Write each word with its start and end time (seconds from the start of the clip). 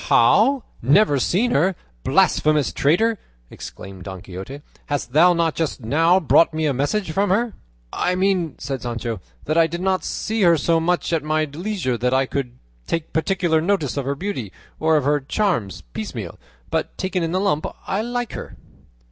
"How! 0.09 0.63
never 0.81 1.19
seen 1.19 1.51
her, 1.51 1.75
blasphemous 2.03 2.73
traitor!" 2.73 3.19
exclaimed 3.51 4.05
Don 4.05 4.21
Quixote; 4.21 4.63
"hast 4.87 5.13
thou 5.13 5.33
not 5.33 5.53
just 5.53 5.81
now 5.81 6.19
brought 6.19 6.55
me 6.55 6.65
a 6.65 6.73
message 6.73 7.11
from 7.11 7.29
her?" 7.29 7.53
"I 7.93 8.15
mean," 8.15 8.55
said 8.57 8.81
Sancho, 8.81 9.21
"that 9.45 9.59
I 9.59 9.67
did 9.67 9.79
not 9.81 10.03
see 10.03 10.41
her 10.41 10.57
so 10.57 10.79
much 10.79 11.13
at 11.13 11.21
my 11.23 11.43
leisure 11.45 11.99
that 11.99 12.15
I 12.15 12.25
could 12.25 12.57
take 12.87 13.13
particular 13.13 13.61
notice 13.61 13.95
of 13.95 14.05
her 14.05 14.15
beauty, 14.15 14.51
or 14.79 14.97
of 14.97 15.03
her 15.03 15.19
charms 15.19 15.81
piecemeal; 15.93 16.39
but 16.71 16.97
taken 16.97 17.21
in 17.21 17.31
the 17.31 17.39
lump 17.39 17.67
I 17.87 18.01
like 18.01 18.33
her." 18.33 18.57